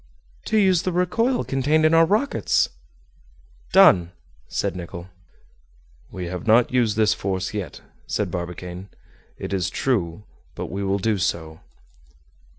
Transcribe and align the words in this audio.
"To 0.45 0.57
use 0.57 0.81
the 0.81 0.91
recoil 0.91 1.43
contained 1.43 1.85
in 1.85 1.93
our 1.93 2.07
rockets." 2.07 2.69
"Done!" 3.71 4.13
said 4.47 4.75
Nicholl. 4.75 5.09
"We 6.09 6.25
have 6.25 6.47
not 6.47 6.73
used 6.73 6.97
this 6.97 7.13
force 7.13 7.53
yet," 7.53 7.81
said 8.07 8.31
Barbicane, 8.31 8.89
"it 9.37 9.53
is 9.53 9.69
true, 9.69 10.23
but 10.55 10.71
we 10.71 10.83
will 10.83 10.97
do 10.97 11.19
so." 11.19 11.59